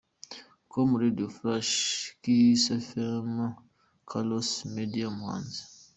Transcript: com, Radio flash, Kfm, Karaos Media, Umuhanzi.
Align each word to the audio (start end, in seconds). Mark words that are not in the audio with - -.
com, 0.71 0.89
Radio 1.03 1.27
flash, 1.37 1.73
Kfm, 2.21 3.29
Karaos 4.09 4.51
Media, 4.75 5.05
Umuhanzi. 5.13 5.61